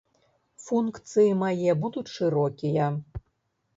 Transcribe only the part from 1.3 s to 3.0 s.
мае будуць шырокія.